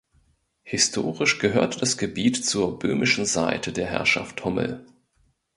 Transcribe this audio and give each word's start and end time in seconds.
Historisch 0.63 1.37
gehörte 1.37 1.77
das 1.79 1.95
Gebiet 1.95 2.43
zur 2.43 2.79
„böhmischen 2.79 3.27
Seite“ 3.27 3.71
der 3.71 3.85
Herrschaft 3.85 4.43
Hummel. 4.43 4.83